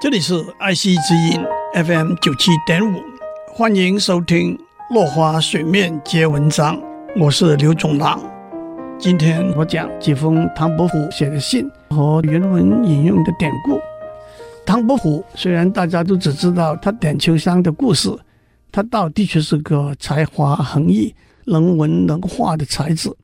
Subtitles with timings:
[0.00, 3.02] 这里是爱惜之音 FM 九七点五，
[3.52, 4.56] 欢迎收听
[4.94, 6.74] 《落花水面皆文章》，
[7.18, 8.18] 我是刘总郎。
[8.98, 13.78] 今天我讲几封唐伯虎写的信和原文引用的典故。
[14.64, 18.08] 唐伯虎虽然大家都只知道他点秋香的故事，
[18.72, 21.14] 他倒的确是个才华横溢、
[21.44, 23.14] 能文能画的才子。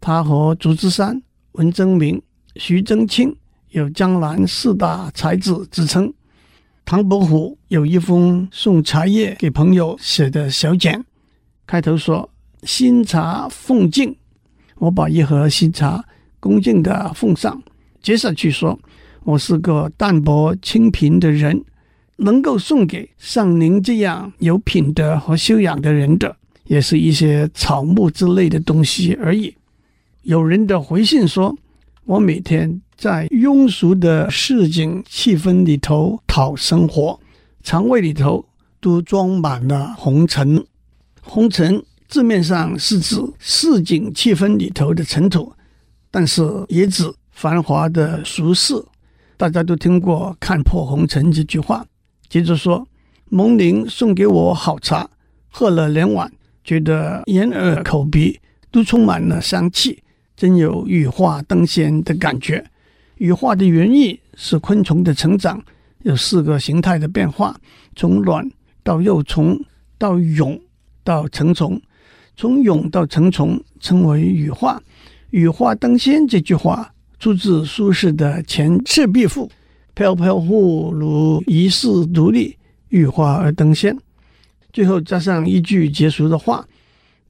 [0.00, 1.22] 他和祝枝山、
[1.52, 2.22] 文征明、
[2.56, 3.36] 徐祯卿
[3.68, 6.10] 有江南四大才子之称。
[6.84, 11.02] 唐伯虎有一封送茶叶给朋友写的小简，
[11.66, 12.28] 开头说
[12.64, 14.14] ：“新茶奉敬。”
[14.76, 16.04] 我把一盒新茶
[16.38, 17.62] 恭敬的奉上。
[18.02, 18.78] 接下去说
[19.24, 21.64] ：“我是个淡泊清贫的人，
[22.16, 29.54] 能够送给像您这样有品德和修养的人的，也是一些草木之类的东西而已。”
[30.22, 31.56] 有人的回信说
[32.04, 37.18] ：“我每天。”在庸俗的市井气氛里头讨生活，
[37.64, 38.46] 肠胃里头
[38.80, 40.64] 都装满了红尘。
[41.20, 45.52] 红尘字面上是指市井气氛里头的尘土，
[46.12, 48.80] 但是也指繁华的俗世。
[49.36, 51.84] 大家都听过“看破红尘”这句话。
[52.28, 52.86] 接着说，
[53.30, 55.10] 蒙您送给我好茶，
[55.50, 56.30] 喝了两碗，
[56.62, 58.38] 觉得眼耳口鼻
[58.70, 60.04] 都充满了香气，
[60.36, 62.64] 真有羽化登仙的感觉。
[63.22, 65.62] 羽化的原意是昆虫的成长
[66.00, 67.56] 有四个形态的变化，
[67.94, 68.50] 从卵
[68.82, 69.56] 到幼虫
[69.96, 70.60] 到蛹
[71.04, 71.80] 到成虫，
[72.36, 74.82] 从蛹到成虫称为羽化。
[75.30, 79.46] 羽化登仙这句话出自苏轼的《前赤壁赋》
[79.94, 82.56] ：“飘飘忽如遗世独立，
[82.88, 83.96] 羽化而登仙。”
[84.72, 86.66] 最后加上一句结束的话：“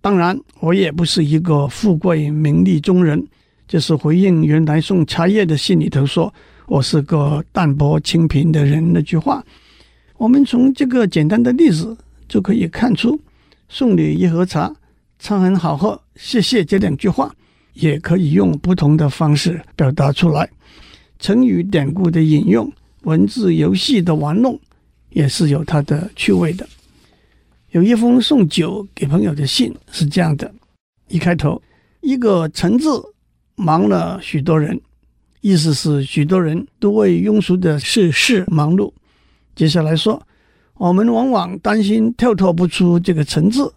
[0.01, 3.23] 当然，我也不是一个富贵名利中人。”
[3.69, 6.33] 就是回应原来送茶叶的信里头说
[6.69, 9.43] ：“我是个淡泊清贫的人。”那句话，
[10.19, 11.97] 我们从这个简单的例子
[12.29, 13.19] 就可以看出，
[13.69, 14.75] 送你一盒茶，
[15.19, 17.35] 茶很好喝，谢谢这两句话，
[17.73, 20.49] 也可以用不同的方式表达出来。
[21.19, 22.71] 成语典故的引用，
[23.03, 24.61] 文字游戏的玩弄，
[25.11, 26.69] 也是有它的趣味的。
[27.71, 30.53] 有一封送酒给朋友的信是这样的：
[31.09, 31.63] 一开头，
[32.03, 33.03] 一个“陈”字。
[33.55, 34.81] 忙了许多人，
[35.41, 38.93] 意思是许多人都为庸俗的世事忙碌。
[39.55, 40.21] 接下来说，
[40.75, 43.73] 我们往往担心跳脱不出这个“陈”字，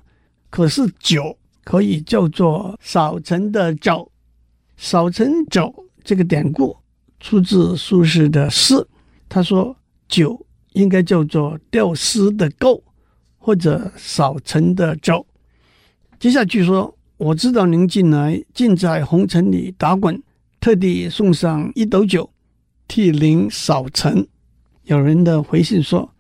[0.50, 4.10] 可是酒可以叫做少陈的酒。
[4.78, 6.76] 少陈酒这个典故
[7.20, 8.76] 出自苏轼的诗，
[9.28, 9.76] 他说
[10.08, 12.84] 酒应该叫做吊丝的钩，
[13.38, 15.26] 或者少陈的酒。
[16.20, 16.96] 接下去说。
[17.18, 20.22] 我知道您近来尽在红尘里打滚，
[20.60, 22.30] 特地送上一斗酒，
[22.90, 24.28] 替您扫尘。
[24.84, 26.14] 有人的回信说，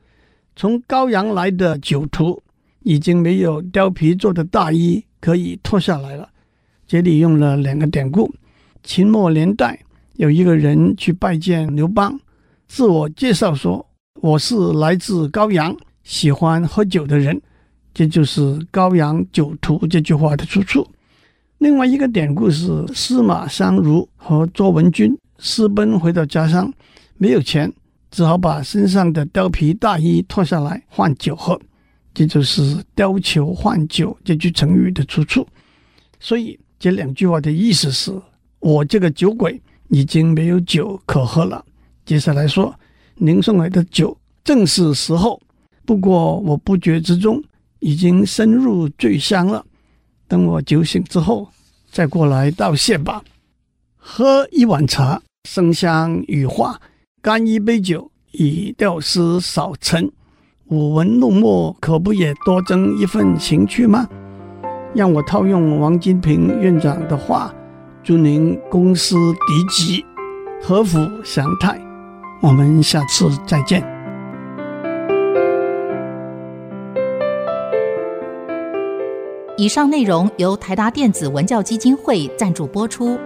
[0.55, 2.41] 从高阳来的酒徒
[2.83, 6.29] 已经没有貂皮做的大衣可以脱下来了。
[6.87, 8.33] 这里用了两个典故。
[8.81, 9.77] 秦末年代，
[10.13, 12.17] 有一个人去拜见刘邦，
[12.69, 13.85] 自我介绍说
[14.21, 17.41] ：“我是来自高阳，喜欢喝酒的人。”
[17.95, 20.85] 这就是“高阳酒徒”这句话的出处。
[21.59, 26.71] 另外一个典故是司马相如和卓文君私奔回到家乡，
[27.17, 27.71] 没有钱，
[28.11, 31.57] 只好把身上的貂皮大衣脱下来换酒喝。
[32.13, 35.47] 这就是“貂裘换酒”这句成语的出处。
[36.19, 38.11] 所以这两句话的意思是：
[38.59, 41.63] 我这个酒鬼已经没有酒可喝了。
[42.05, 42.77] 接下来说，
[43.15, 45.41] 您送来的酒正是时候，
[45.85, 47.41] 不过我不觉之中。
[47.85, 49.63] 已经深入醉乡了，
[50.27, 51.47] 等我酒醒之后
[51.91, 53.21] 再过来道谢吧。
[53.95, 56.79] 喝一碗茶，生香羽化；
[57.21, 60.11] 干一杯酒，以吊丝扫尘。
[60.69, 64.09] 舞文弄墨，可不也多增一份情趣吗？
[64.95, 67.53] 让我套用王金平院长的话，
[68.01, 70.03] 祝您公司第吉，
[70.59, 71.79] 合府祥泰。
[72.41, 73.94] 我们下次再见。
[79.57, 83.17] 以上内容由台达电子文教基金会赞助播出。